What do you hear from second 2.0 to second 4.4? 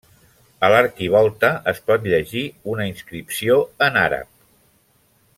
llegir una inscripció en àrab.